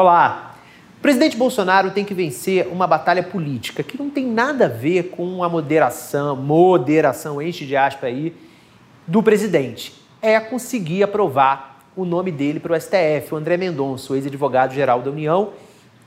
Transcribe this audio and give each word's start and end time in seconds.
Olá! 0.00 0.54
O 0.96 1.00
presidente 1.02 1.36
Bolsonaro 1.36 1.90
tem 1.90 2.04
que 2.04 2.14
vencer 2.14 2.68
uma 2.68 2.86
batalha 2.86 3.20
política 3.20 3.82
que 3.82 3.98
não 3.98 4.08
tem 4.08 4.24
nada 4.28 4.66
a 4.66 4.68
ver 4.68 5.10
com 5.10 5.42
a 5.42 5.48
moderação, 5.48 6.36
moderação, 6.36 7.42
enche 7.42 7.66
de 7.66 7.76
aspa 7.76 8.06
aí, 8.06 8.32
do 9.08 9.24
presidente. 9.24 9.92
É 10.22 10.38
conseguir 10.38 11.02
aprovar 11.02 11.80
o 11.96 12.04
nome 12.04 12.30
dele 12.30 12.60
para 12.60 12.74
o 12.74 12.80
STF, 12.80 13.34
o 13.34 13.36
André 13.36 13.56
Mendonça, 13.56 14.12
o 14.12 14.14
ex-advogado-geral 14.14 15.02
da 15.02 15.10
União, 15.10 15.50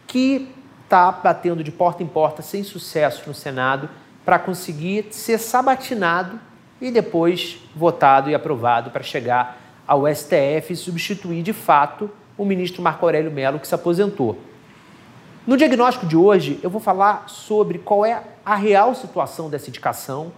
que 0.08 0.48
está 0.86 1.12
batendo 1.12 1.62
de 1.62 1.72
porta 1.74 2.02
em 2.02 2.08
porta 2.08 2.42
sem 2.42 2.64
sucesso 2.64 3.24
no 3.28 3.34
Senado 3.34 3.90
para 4.24 4.40
conseguir 4.40 5.08
ser 5.12 5.38
sabatinado 5.38 6.40
e 6.80 6.92
depois 6.92 7.58
votado 7.76 8.30
e 8.30 8.36
aprovado 8.36 8.90
para 8.90 9.04
chegar 9.04 9.60
ao 9.86 10.08
STF 10.08 10.72
e 10.72 10.76
substituir 10.78 11.44
de 11.44 11.52
fato 11.52 12.10
o 12.38 12.46
ministro 12.46 12.82
Marco 12.82 13.06
Aurélio 13.06 13.32
Mello, 13.32 13.60
que 13.60 13.68
se 13.68 13.76
aposentou. 13.76 14.38
No 15.46 15.58
diagnóstico 15.58 16.06
de 16.06 16.16
hoje, 16.16 16.60
eu 16.62 16.70
vou 16.70 16.80
falar 16.80 17.28
sobre 17.28 17.80
qual 17.80 18.06
é 18.06 18.22
a 18.46 18.56
real 18.56 18.94
situação 18.94 19.50
dessa 19.50 19.70
indicação 19.70 20.32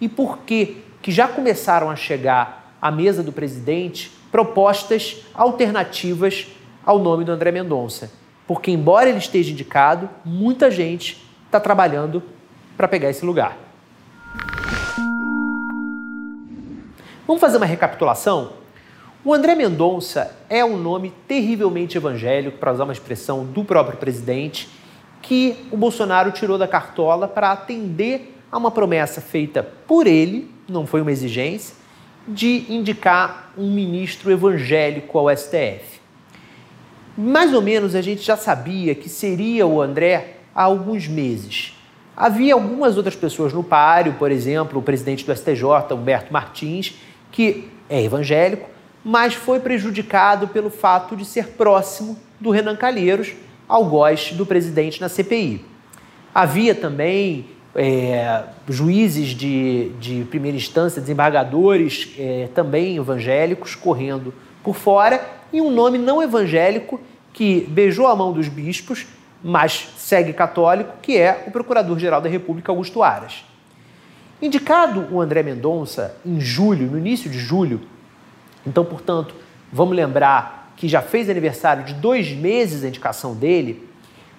e 0.00 0.08
por 0.08 0.38
que, 0.38 0.82
que 1.02 1.12
já 1.12 1.28
começaram 1.28 1.90
a 1.90 1.96
chegar 1.96 2.74
à 2.80 2.90
mesa 2.90 3.22
do 3.22 3.32
presidente 3.32 4.10
propostas 4.30 5.24
alternativas 5.34 6.48
ao 6.84 6.98
nome 6.98 7.24
do 7.24 7.32
André 7.32 7.50
Mendonça. 7.50 8.10
Porque, 8.46 8.70
embora 8.70 9.08
ele 9.08 9.18
esteja 9.18 9.52
indicado, 9.52 10.08
muita 10.24 10.70
gente 10.70 11.22
está 11.44 11.60
trabalhando 11.60 12.22
para 12.76 12.88
pegar 12.88 13.10
esse 13.10 13.24
lugar. 13.24 13.56
Vamos 17.26 17.40
fazer 17.40 17.58
uma 17.58 17.66
recapitulação? 17.66 18.52
O 19.24 19.34
André 19.34 19.56
Mendonça 19.56 20.36
é 20.48 20.64
um 20.64 20.76
nome 20.76 21.12
terrivelmente 21.26 21.96
evangélico, 21.96 22.56
para 22.58 22.72
usar 22.72 22.84
uma 22.84 22.92
expressão 22.92 23.44
do 23.44 23.64
próprio 23.64 23.98
presidente, 23.98 24.68
que 25.20 25.56
o 25.72 25.76
Bolsonaro 25.76 26.30
tirou 26.30 26.56
da 26.56 26.68
cartola 26.68 27.26
para 27.26 27.50
atender 27.50 28.36
a 28.50 28.56
uma 28.56 28.70
promessa 28.70 29.20
feita 29.20 29.60
por 29.88 30.06
ele, 30.06 30.48
não 30.68 30.86
foi 30.86 31.00
uma 31.02 31.10
exigência, 31.10 31.74
de 32.28 32.64
indicar 32.68 33.52
um 33.58 33.68
ministro 33.68 34.30
evangélico 34.30 35.18
ao 35.18 35.36
STF. 35.36 36.00
Mais 37.16 37.52
ou 37.52 37.60
menos 37.60 37.96
a 37.96 38.00
gente 38.00 38.22
já 38.22 38.36
sabia 38.36 38.94
que 38.94 39.08
seria 39.08 39.66
o 39.66 39.82
André 39.82 40.36
há 40.54 40.62
alguns 40.62 41.08
meses. 41.08 41.76
Havia 42.16 42.54
algumas 42.54 42.96
outras 42.96 43.16
pessoas 43.16 43.52
no 43.52 43.64
páreo, 43.64 44.14
por 44.14 44.30
exemplo, 44.30 44.78
o 44.78 44.82
presidente 44.82 45.26
do 45.26 45.34
STJ, 45.34 45.92
Humberto 45.92 46.32
Martins, 46.32 46.94
que 47.32 47.68
é 47.90 48.00
evangélico, 48.00 48.77
mas 49.04 49.34
foi 49.34 49.60
prejudicado 49.60 50.48
pelo 50.48 50.70
fato 50.70 51.16
de 51.16 51.24
ser 51.24 51.48
próximo 51.48 52.18
do 52.40 52.50
Renan 52.50 52.76
Calheiros, 52.76 53.32
algoz 53.68 54.32
do 54.32 54.46
presidente 54.46 55.00
na 55.00 55.08
CPI. 55.08 55.64
Havia 56.34 56.74
também 56.74 57.46
é, 57.74 58.44
juízes 58.68 59.28
de, 59.28 59.90
de, 60.00 60.24
primeira 60.24 60.56
instância, 60.56 61.00
desembargadores 61.00 62.14
é, 62.18 62.48
também 62.54 62.96
evangélicos 62.96 63.74
correndo 63.74 64.32
por 64.62 64.74
fora 64.74 65.24
e 65.52 65.60
um 65.60 65.70
nome 65.70 65.98
não 65.98 66.22
evangélico 66.22 67.00
que 67.32 67.60
beijou 67.68 68.06
a 68.06 68.16
mão 68.16 68.32
dos 68.32 68.48
bispos, 68.48 69.06
mas 69.42 69.90
segue 69.96 70.32
católico, 70.32 70.94
que 71.00 71.16
é 71.16 71.44
o 71.46 71.50
Procurador-Geral 71.50 72.20
da 72.20 72.28
República, 72.28 72.72
Augusto 72.72 73.02
Aras. 73.02 73.44
Indicado 74.42 75.06
o 75.12 75.20
André 75.20 75.42
Mendonça 75.42 76.16
em 76.24 76.40
julho, 76.40 76.90
no 76.90 76.98
início 76.98 77.30
de 77.30 77.38
julho, 77.38 77.80
então, 78.68 78.84
portanto, 78.84 79.34
vamos 79.72 79.96
lembrar 79.96 80.72
que 80.76 80.86
já 80.86 81.02
fez 81.02 81.28
aniversário 81.28 81.84
de 81.84 81.94
dois 81.94 82.30
meses 82.30 82.84
a 82.84 82.88
indicação 82.88 83.34
dele, 83.34 83.88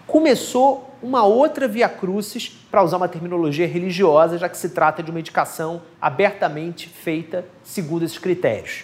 começou 0.07 0.95
uma 1.01 1.23
outra 1.25 1.67
via 1.67 1.89
crucis, 1.89 2.49
para 2.69 2.83
usar 2.83 2.97
uma 2.97 3.07
terminologia 3.07 3.67
religiosa, 3.67 4.37
já 4.37 4.47
que 4.47 4.57
se 4.57 4.69
trata 4.69 5.01
de 5.01 5.09
uma 5.09 5.19
indicação 5.19 5.81
abertamente 5.99 6.87
feita 6.87 7.45
segundo 7.63 8.05
esses 8.05 8.19
critérios. 8.19 8.83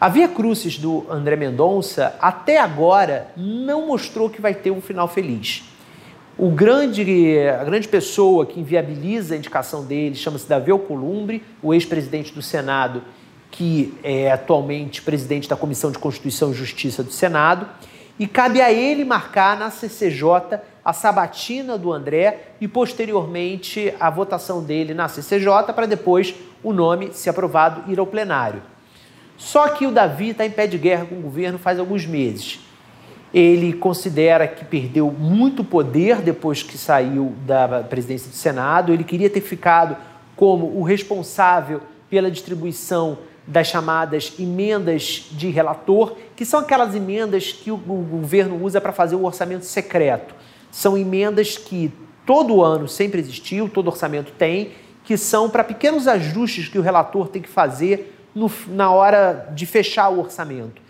A 0.00 0.08
via 0.08 0.28
crucis 0.28 0.78
do 0.78 1.04
André 1.10 1.36
Mendonça, 1.36 2.16
até 2.20 2.58
agora, 2.58 3.28
não 3.36 3.88
mostrou 3.88 4.30
que 4.30 4.40
vai 4.40 4.54
ter 4.54 4.70
um 4.70 4.80
final 4.80 5.08
feliz. 5.08 5.64
O 6.38 6.50
grande, 6.50 7.36
a 7.48 7.64
grande 7.64 7.88
pessoa 7.88 8.46
que 8.46 8.60
inviabiliza 8.60 9.34
a 9.34 9.36
indicação 9.36 9.84
dele 9.84 10.14
chama-se 10.14 10.48
Davi 10.48 10.70
Alcolumbre, 10.70 11.42
o 11.60 11.74
ex-presidente 11.74 12.32
do 12.32 12.40
Senado 12.40 13.02
que 13.50 13.94
é 14.02 14.30
atualmente 14.30 15.02
presidente 15.02 15.48
da 15.48 15.56
Comissão 15.56 15.90
de 15.90 15.98
Constituição 15.98 16.50
e 16.50 16.54
Justiça 16.54 17.02
do 17.02 17.10
Senado, 17.10 17.66
e 18.18 18.26
cabe 18.26 18.60
a 18.60 18.72
ele 18.72 19.04
marcar 19.04 19.56
na 19.56 19.70
CCJ 19.70 20.58
a 20.84 20.92
sabatina 20.92 21.78
do 21.78 21.92
André 21.92 22.52
e 22.60 22.66
posteriormente 22.66 23.94
a 24.00 24.10
votação 24.10 24.62
dele 24.62 24.94
na 24.94 25.08
CCJ 25.08 25.72
para 25.74 25.86
depois 25.86 26.34
o 26.62 26.72
nome, 26.72 27.10
se 27.12 27.30
aprovado, 27.30 27.90
ir 27.90 27.98
ao 27.98 28.06
plenário. 28.06 28.62
Só 29.36 29.68
que 29.68 29.86
o 29.86 29.92
Davi 29.92 30.30
está 30.30 30.44
em 30.44 30.50
pé 30.50 30.66
de 30.66 30.76
guerra 30.76 31.06
com 31.06 31.16
o 31.16 31.22
governo 31.22 31.58
faz 31.58 31.78
alguns 31.78 32.04
meses. 32.04 32.58
Ele 33.32 33.72
considera 33.72 34.48
que 34.48 34.64
perdeu 34.64 35.12
muito 35.12 35.62
poder 35.62 36.22
depois 36.22 36.62
que 36.62 36.76
saiu 36.76 37.34
da 37.46 37.84
presidência 37.84 38.30
do 38.30 38.34
Senado. 38.34 38.92
Ele 38.92 39.04
queria 39.04 39.30
ter 39.30 39.42
ficado 39.42 39.96
como 40.34 40.66
o 40.78 40.82
responsável 40.82 41.82
pela 42.08 42.30
distribuição 42.30 43.18
das 43.48 43.66
chamadas 43.66 44.34
emendas 44.38 45.26
de 45.32 45.48
relator, 45.48 46.14
que 46.36 46.44
são 46.44 46.60
aquelas 46.60 46.94
emendas 46.94 47.50
que 47.50 47.70
o 47.70 47.78
governo 47.78 48.62
usa 48.62 48.78
para 48.78 48.92
fazer 48.92 49.16
o 49.16 49.24
orçamento 49.24 49.64
secreto. 49.64 50.34
São 50.70 50.98
emendas 50.98 51.56
que 51.56 51.90
todo 52.26 52.62
ano 52.62 52.86
sempre 52.86 53.18
existiu, 53.18 53.66
todo 53.66 53.86
orçamento 53.86 54.32
tem, 54.32 54.72
que 55.02 55.16
são 55.16 55.48
para 55.48 55.64
pequenos 55.64 56.06
ajustes 56.06 56.68
que 56.68 56.78
o 56.78 56.82
relator 56.82 57.28
tem 57.28 57.40
que 57.40 57.48
fazer 57.48 58.14
no, 58.34 58.52
na 58.68 58.90
hora 58.90 59.48
de 59.54 59.64
fechar 59.64 60.10
o 60.10 60.18
orçamento. 60.20 60.82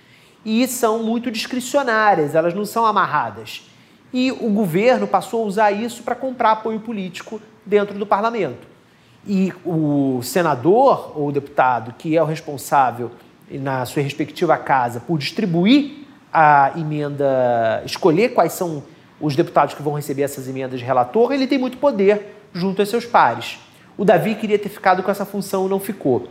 E 0.45 0.67
são 0.67 1.05
muito 1.05 1.31
discricionárias, 1.31 2.35
elas 2.35 2.55
não 2.55 2.65
são 2.65 2.85
amarradas. 2.85 3.71
E 4.13 4.33
o 4.33 4.51
governo 4.51 5.07
passou 5.07 5.45
a 5.45 5.47
usar 5.47 5.71
isso 5.71 6.03
para 6.03 6.17
comprar 6.17 6.53
apoio 6.53 6.81
político 6.81 7.41
dentro 7.65 7.97
do 7.97 8.07
parlamento 8.07 8.78
e 9.27 9.53
o 9.65 10.21
senador 10.23 11.13
ou 11.17 11.29
o 11.29 11.33
deputado 11.33 11.95
que 11.99 12.17
é 12.17 12.23
o 12.23 12.27
responsável 12.27 13.11
na 13.51 13.85
sua 13.87 14.03
respectiva 14.03 14.57
casa 14.57 15.01
por 15.01 15.19
distribuir 15.19 16.07
a 16.33 16.73
emenda, 16.77 17.83
escolher 17.85 18.31
quais 18.31 18.53
são 18.53 18.83
os 19.21 19.35
deputados 19.35 19.75
que 19.75 19.83
vão 19.83 19.95
receber 19.95 20.23
essas 20.23 20.47
emendas 20.47 20.79
de 20.79 20.85
relator, 20.85 21.33
ele 21.33 21.47
tem 21.47 21.59
muito 21.59 21.79
poder 21.79 22.37
junto 22.53 22.81
a 22.83 22.87
seus 22.87 23.05
pares. 23.05 23.59
O 23.97 24.05
Davi 24.05 24.35
queria 24.35 24.59
ter 24.59 24.69
ficado 24.69 25.03
com 25.03 25.11
essa 25.11 25.25
função, 25.25 25.69
não 25.69 25.81
ficou. 25.81 26.29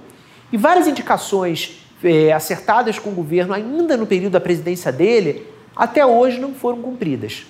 E 0.51 0.57
várias 0.57 0.87
indicações 0.87 1.83
é, 2.03 2.31
acertadas 2.31 2.97
com 2.97 3.09
o 3.09 3.13
governo, 3.13 3.53
ainda 3.53 3.97
no 3.97 4.05
período 4.05 4.33
da 4.33 4.39
presidência 4.39 4.91
dele, 4.91 5.45
até 5.75 6.05
hoje 6.05 6.39
não 6.39 6.53
foram 6.53 6.81
cumpridas. 6.81 7.45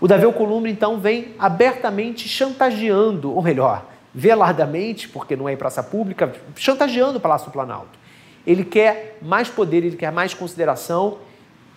O 0.00 0.06
Davi 0.06 0.24
Alcolumbre, 0.24 0.70
então, 0.70 1.00
vem 1.00 1.34
abertamente 1.38 2.28
chantageando, 2.28 3.34
ou 3.34 3.42
melhor, 3.42 3.86
veladamente, 4.18 5.08
porque 5.08 5.36
não 5.36 5.48
é 5.48 5.52
em 5.52 5.56
praça 5.56 5.80
pública, 5.80 6.34
chantageando 6.56 7.18
o 7.18 7.20
Palácio 7.20 7.46
do 7.46 7.52
Planalto. 7.52 7.96
Ele 8.44 8.64
quer 8.64 9.16
mais 9.22 9.48
poder, 9.48 9.84
ele 9.84 9.96
quer 9.96 10.10
mais 10.10 10.34
consideração 10.34 11.18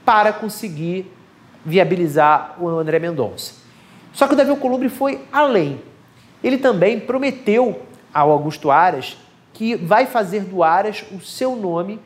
para 0.04 0.34
conseguir 0.34 1.06
viabilizar 1.64 2.56
o 2.60 2.68
André 2.68 2.98
Mendonça. 2.98 3.54
Só 4.12 4.26
que 4.26 4.34
o 4.34 4.36
Davi 4.36 4.50
Alcolumbre 4.50 4.90
foi 4.90 5.22
além. 5.32 5.82
Ele 6.44 6.58
também 6.58 7.00
prometeu 7.00 7.84
ao 8.12 8.32
Augusto 8.32 8.72
Aras 8.72 9.18
que 9.54 9.76
vai 9.76 10.08
fazer 10.08 10.44
do 10.44 10.64
Aras 10.64 11.06
o 11.12 11.22
seu 11.22 11.56
nome 11.56 12.00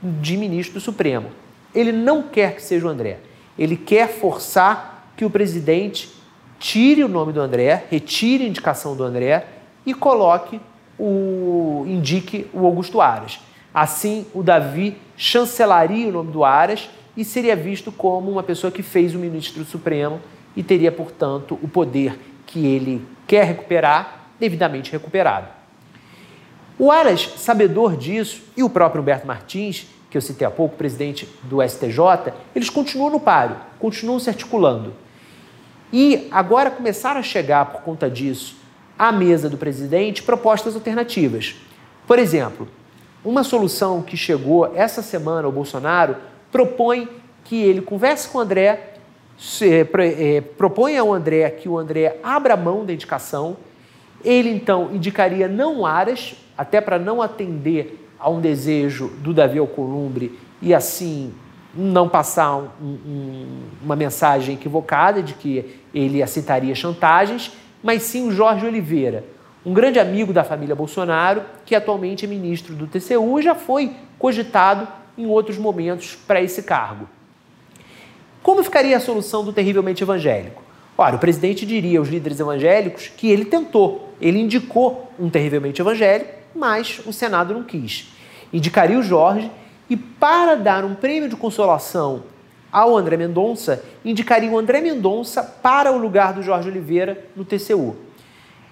de 0.00 0.36
ministro 0.36 0.74
do 0.74 0.80
Supremo. 0.80 1.32
Ele 1.74 1.90
não 1.90 2.22
quer 2.22 2.54
que 2.54 2.62
seja 2.62 2.86
o 2.86 2.88
André. 2.88 3.18
Ele 3.58 3.76
quer 3.76 4.08
forçar 4.08 5.12
que 5.16 5.24
o 5.24 5.30
presidente 5.30 6.16
tire 6.58 7.04
o 7.04 7.08
nome 7.08 7.32
do 7.32 7.40
André, 7.40 7.84
retire 7.90 8.44
a 8.44 8.48
indicação 8.48 8.96
do 8.96 9.04
André 9.04 9.46
e 9.86 9.94
coloque 9.94 10.60
o 10.98 11.84
indique 11.86 12.46
o 12.52 12.66
Augusto 12.66 13.00
Aras. 13.00 13.40
Assim, 13.72 14.26
o 14.34 14.42
Davi 14.42 14.96
chancelaria 15.16 16.08
o 16.08 16.12
nome 16.12 16.32
do 16.32 16.44
Aras 16.44 16.88
e 17.16 17.24
seria 17.24 17.54
visto 17.54 17.92
como 17.92 18.30
uma 18.30 18.42
pessoa 18.42 18.70
que 18.70 18.82
fez 18.82 19.14
o 19.14 19.18
ministro 19.18 19.64
Supremo 19.64 20.20
e 20.56 20.62
teria, 20.62 20.90
portanto, 20.90 21.58
o 21.62 21.68
poder 21.68 22.18
que 22.46 22.66
ele 22.66 23.06
quer 23.26 23.44
recuperar 23.44 24.30
devidamente 24.40 24.90
recuperado. 24.90 25.48
O 26.78 26.92
Aras, 26.92 27.34
sabedor 27.36 27.96
disso, 27.96 28.42
e 28.56 28.62
o 28.62 28.70
próprio 28.70 29.02
Humberto 29.02 29.26
Martins, 29.26 29.86
que 30.10 30.16
eu 30.16 30.22
citei 30.22 30.46
há 30.46 30.50
pouco, 30.50 30.76
presidente 30.76 31.28
do 31.42 31.62
STJ, 31.62 32.32
eles 32.54 32.70
continuam 32.70 33.10
no 33.10 33.20
páreo, 33.20 33.56
continuam 33.78 34.18
se 34.18 34.30
articulando. 34.30 34.94
E 35.92 36.28
agora 36.30 36.70
começaram 36.70 37.20
a 37.20 37.22
chegar, 37.22 37.66
por 37.66 37.82
conta 37.82 38.10
disso, 38.10 38.56
à 38.98 39.10
mesa 39.12 39.48
do 39.48 39.56
presidente 39.56 40.22
propostas 40.22 40.74
alternativas. 40.74 41.56
Por 42.06 42.18
exemplo, 42.18 42.68
uma 43.24 43.42
solução 43.42 44.02
que 44.02 44.16
chegou 44.16 44.74
essa 44.74 45.02
semana 45.02 45.46
ao 45.46 45.52
Bolsonaro 45.52 46.16
propõe 46.50 47.08
que 47.44 47.56
ele 47.56 47.80
converse 47.80 48.28
com 48.28 48.38
o 48.38 48.40
André 48.40 48.94
se, 49.38 49.86
é, 49.98 50.40
propõe 50.40 50.98
ao 50.98 51.12
André 51.12 51.48
que 51.50 51.68
o 51.68 51.78
André 51.78 52.18
abra 52.22 52.56
mão 52.56 52.84
da 52.84 52.92
indicação. 52.92 53.56
Ele 54.24 54.50
então 54.50 54.90
indicaria 54.92 55.46
não 55.46 55.86
Aras, 55.86 56.34
até 56.56 56.80
para 56.80 56.98
não 56.98 57.22
atender 57.22 58.08
a 58.18 58.28
um 58.28 58.40
desejo 58.40 59.08
do 59.18 59.32
Davi 59.32 59.58
Alcolumbre 59.58 60.38
e 60.60 60.74
assim 60.74 61.32
não 61.74 62.08
passar 62.08 62.56
um, 62.56 62.68
um, 62.82 63.60
uma 63.82 63.94
mensagem 63.94 64.54
equivocada 64.54 65.22
de 65.22 65.34
que 65.34 65.78
ele 65.94 66.22
aceitaria 66.22 66.74
chantagens, 66.74 67.52
mas 67.82 68.02
sim 68.02 68.26
o 68.26 68.32
Jorge 68.32 68.66
Oliveira, 68.66 69.24
um 69.64 69.72
grande 69.72 69.98
amigo 69.98 70.32
da 70.32 70.44
família 70.44 70.74
Bolsonaro, 70.74 71.42
que 71.66 71.74
atualmente 71.74 72.24
é 72.24 72.28
ministro 72.28 72.74
do 72.74 72.86
TCU 72.86 73.38
e 73.38 73.42
já 73.42 73.54
foi 73.54 73.94
cogitado 74.18 74.88
em 75.16 75.26
outros 75.26 75.58
momentos 75.58 76.16
para 76.26 76.40
esse 76.40 76.62
cargo. 76.62 77.08
Como 78.42 78.62
ficaria 78.62 78.96
a 78.96 79.00
solução 79.00 79.44
do 79.44 79.52
terrivelmente 79.52 80.02
evangélico? 80.02 80.62
Ora, 80.96 81.16
o 81.16 81.18
presidente 81.18 81.66
diria 81.66 81.98
aos 81.98 82.08
líderes 82.08 82.40
evangélicos 82.40 83.08
que 83.08 83.30
ele 83.30 83.44
tentou, 83.44 84.14
ele 84.20 84.38
indicou 84.40 85.12
um 85.18 85.28
terrivelmente 85.28 85.80
evangélico, 85.80 86.30
mas 86.54 87.00
o 87.04 87.12
Senado 87.12 87.52
não 87.52 87.62
quis. 87.62 88.08
Indicaria 88.52 88.98
o 88.98 89.02
Jorge 89.02 89.50
e, 89.88 89.96
para 89.96 90.54
dar 90.54 90.84
um 90.84 90.94
prêmio 90.94 91.28
de 91.28 91.36
consolação 91.36 92.24
ao 92.70 92.96
André 92.96 93.16
Mendonça, 93.16 93.82
indicaria 94.04 94.50
o 94.50 94.58
André 94.58 94.80
Mendonça 94.80 95.42
para 95.42 95.90
o 95.92 95.98
lugar 95.98 96.32
do 96.32 96.42
Jorge 96.42 96.68
Oliveira 96.68 97.26
no 97.34 97.44
TCU. 97.44 97.96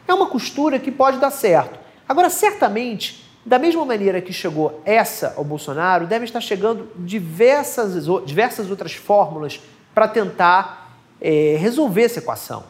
É 0.07 0.13
uma 0.15 0.27
costura 0.27 0.79
que 0.79 0.93
pode 0.93 1.19
dar 1.19 1.31
certo. 1.31 1.79
Agora, 2.09 2.31
certamente, 2.31 3.25
da 3.45 3.59
mesma 3.59 3.85
maneira 3.85 4.21
que 4.21 4.33
chegou 4.33 4.81
essa 4.85 5.35
ao 5.37 5.45
Bolsonaro, 5.45 6.07
devem 6.07 6.25
estar 6.25 6.41
chegando 6.41 6.89
diversas, 6.97 8.07
diversas 8.25 8.71
outras 8.71 8.93
fórmulas 8.93 9.61
para 9.95 10.07
tentar 10.07 10.99
é, 11.21 11.57
resolver 11.59 12.03
essa 12.03 12.19
equação, 12.19 12.65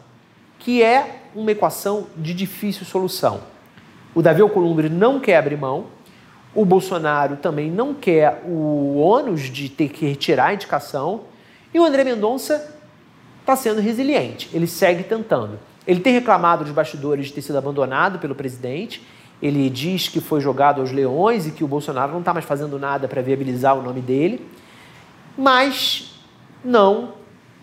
que 0.59 0.81
é 0.81 1.21
uma 1.35 1.51
equação 1.51 2.07
de 2.15 2.33
difícil 2.33 2.85
solução. 2.85 3.41
O 4.15 4.21
Davi 4.21 4.41
Alcolumbre 4.41 4.89
não 4.89 5.19
quer 5.19 5.37
abrir 5.37 5.57
mão, 5.57 5.87
o 6.57 6.65
Bolsonaro 6.65 7.37
também 7.37 7.71
não 7.71 7.93
quer 7.93 8.43
o 8.45 8.97
ônus 8.97 9.43
de 9.43 9.69
ter 9.69 9.89
que 9.89 10.05
retirar 10.05 10.47
a 10.47 10.53
indicação, 10.53 11.21
e 11.73 11.79
o 11.79 11.85
André 11.85 12.03
Mendonça 12.03 12.75
está 13.39 13.55
sendo 13.55 13.79
resiliente, 13.79 14.49
ele 14.53 14.67
segue 14.67 15.03
tentando. 15.03 15.59
Ele 15.85 16.01
tem 16.01 16.11
reclamado 16.11 16.65
dos 16.65 16.73
bastidores 16.73 17.27
de 17.27 17.33
ter 17.33 17.41
sido 17.41 17.57
abandonado 17.57 18.19
pelo 18.19 18.35
presidente 18.35 19.01
ele 19.41 19.69
diz 19.69 20.07
que 20.07 20.19
foi 20.19 20.41
jogado 20.41 20.81
aos 20.81 20.91
leões 20.91 21.45
e 21.45 21.51
que 21.51 21.63
o 21.63 21.67
Bolsonaro 21.67 22.11
não 22.11 22.19
está 22.19 22.33
mais 22.33 22.45
fazendo 22.45 22.79
nada 22.79 23.07
para 23.07 23.21
viabilizar 23.21 23.77
o 23.77 23.83
nome 23.83 24.01
dele, 24.01 24.45
mas 25.37 26.15
não 26.65 27.13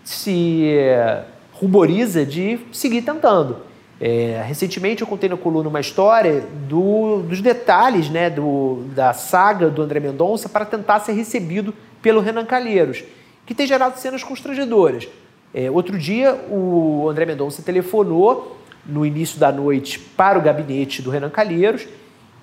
se 0.04 0.68
é, 0.68 1.24
ruboriza 1.52 2.24
de 2.24 2.60
seguir 2.72 3.02
tentando. 3.02 3.58
É, 4.00 4.42
recentemente 4.46 5.02
eu 5.02 5.06
contei 5.06 5.28
na 5.28 5.36
coluna 5.36 5.68
uma 5.68 5.80
história 5.80 6.44
do, 6.68 7.22
dos 7.22 7.40
detalhes 7.40 8.10
né, 8.10 8.28
do, 8.28 8.82
da 8.94 9.12
saga 9.12 9.70
do 9.70 9.82
André 9.82 10.00
Mendonça 10.00 10.48
para 10.48 10.64
tentar 10.64 11.00
ser 11.00 11.12
recebido 11.12 11.72
pelo 12.02 12.20
Renan 12.20 12.44
Calheiros, 12.44 13.04
que 13.46 13.54
tem 13.54 13.66
gerado 13.66 13.98
cenas 13.98 14.22
constrangedoras. 14.22 15.08
É, 15.54 15.70
outro 15.70 15.96
dia 15.96 16.34
o 16.50 17.08
André 17.08 17.24
Mendonça 17.24 17.62
telefonou 17.62 18.58
no 18.84 19.06
início 19.06 19.38
da 19.38 19.52
noite 19.52 19.98
para 19.98 20.38
o 20.38 20.42
gabinete 20.42 21.00
do 21.00 21.10
Renan 21.10 21.30
Calheiros 21.30 21.86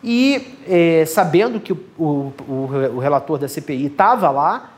e, 0.04 0.58
é, 0.68 1.06
sabendo 1.06 1.60
que 1.60 1.74
o, 1.74 1.78
o, 1.98 2.34
o, 2.96 3.00
relator 3.00 3.38
da 3.38 3.48
CPI 3.48 3.88
estava 3.88 4.32
lá, 4.32 4.72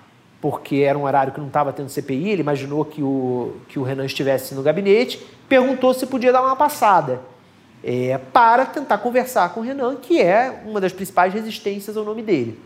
porque 0.43 0.79
era 0.79 0.99
um 0.99 1.03
horário 1.03 1.31
que 1.31 1.39
não 1.39 1.47
estava 1.47 1.71
tendo 1.71 1.87
CPI, 1.87 2.31
ele 2.31 2.41
imaginou 2.41 2.83
que 2.83 3.01
o, 3.01 3.53
que 3.69 3.79
o 3.79 3.83
Renan 3.83 4.03
estivesse 4.03 4.53
no 4.53 4.61
gabinete, 4.61 5.25
perguntou 5.47 5.93
se 5.93 6.05
podia 6.05 6.33
dar 6.33 6.41
uma 6.41 6.53
passada 6.53 7.21
é, 7.81 8.17
para 8.17 8.65
tentar 8.65 8.97
conversar 8.97 9.53
com 9.53 9.61
o 9.61 9.63
Renan, 9.63 9.95
que 9.95 10.21
é 10.21 10.61
uma 10.65 10.81
das 10.81 10.91
principais 10.91 11.33
resistências 11.33 11.95
ao 11.95 12.03
nome 12.03 12.21
dele. 12.21 12.59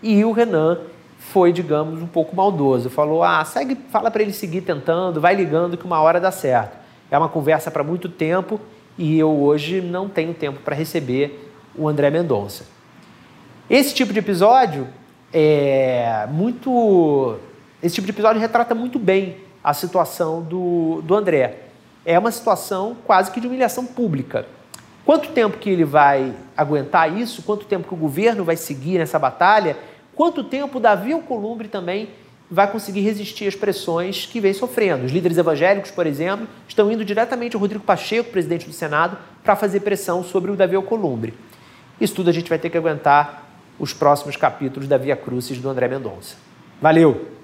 E 0.00 0.24
o 0.24 0.30
Renan 0.30 0.78
foi, 1.18 1.52
digamos, 1.52 2.00
um 2.00 2.06
pouco 2.06 2.36
maldoso. 2.36 2.88
Falou: 2.88 3.24
ah, 3.24 3.44
segue, 3.44 3.76
fala 3.90 4.08
para 4.08 4.22
ele 4.22 4.32
seguir 4.32 4.60
tentando, 4.60 5.20
vai 5.20 5.34
ligando 5.34 5.76
que 5.76 5.84
uma 5.84 6.00
hora 6.00 6.20
dá 6.20 6.30
certo. 6.30 6.78
É 7.10 7.18
uma 7.18 7.28
conversa 7.28 7.68
para 7.68 7.82
muito 7.82 8.08
tempo 8.08 8.60
e 8.96 9.18
eu 9.18 9.42
hoje 9.42 9.80
não 9.80 10.08
tenho 10.08 10.32
tempo 10.34 10.60
para 10.60 10.76
receber 10.76 11.52
o 11.74 11.88
André 11.88 12.10
Mendonça. 12.10 12.64
Esse 13.68 13.92
tipo 13.92 14.12
de 14.12 14.20
episódio 14.20 14.86
é 15.32 16.26
muito. 16.30 17.38
Esse 17.82 17.94
tipo 17.94 18.06
de 18.06 18.12
episódio 18.12 18.40
retrata 18.40 18.74
muito 18.74 18.98
bem 18.98 19.38
a 19.62 19.72
situação 19.72 20.42
do, 20.42 21.00
do 21.02 21.14
André. 21.14 21.58
É 22.04 22.18
uma 22.18 22.30
situação 22.30 22.96
quase 23.06 23.30
que 23.30 23.40
de 23.40 23.46
humilhação 23.46 23.86
pública. 23.86 24.46
Quanto 25.04 25.30
tempo 25.30 25.58
que 25.58 25.70
ele 25.70 25.84
vai 25.84 26.34
aguentar 26.56 27.16
isso? 27.16 27.42
Quanto 27.42 27.64
tempo 27.64 27.88
que 27.88 27.94
o 27.94 27.96
governo 27.96 28.44
vai 28.44 28.56
seguir 28.56 28.98
nessa 28.98 29.18
batalha? 29.18 29.76
Quanto 30.14 30.44
tempo 30.44 30.78
Davi 30.78 31.12
Alcolumbre 31.12 31.68
também 31.68 32.10
vai 32.50 32.70
conseguir 32.70 33.00
resistir 33.00 33.46
às 33.46 33.54
pressões 33.54 34.26
que 34.26 34.40
vem 34.40 34.52
sofrendo. 34.52 35.04
Os 35.04 35.12
líderes 35.12 35.38
evangélicos, 35.38 35.90
por 35.90 36.06
exemplo, 36.06 36.48
estão 36.68 36.90
indo 36.90 37.04
diretamente 37.04 37.54
ao 37.54 37.60
Rodrigo 37.60 37.84
Pacheco, 37.84 38.30
presidente 38.30 38.66
do 38.66 38.72
Senado, 38.72 39.16
para 39.44 39.54
fazer 39.54 39.80
pressão 39.80 40.24
sobre 40.24 40.50
o 40.50 40.56
Davi 40.56 40.74
Alcolumbre. 40.74 41.32
Isso 42.00 42.14
tudo 42.14 42.28
a 42.28 42.32
gente 42.32 42.48
vai 42.48 42.58
ter 42.58 42.68
que 42.68 42.76
aguentar 42.76 43.49
os 43.80 43.94
próximos 43.94 44.36
capítulos 44.36 44.88
da 44.88 44.98
Via 44.98 45.16
Crucis 45.16 45.58
do 45.58 45.68
André 45.68 45.88
Mendonça. 45.88 46.36
Valeu! 46.80 47.39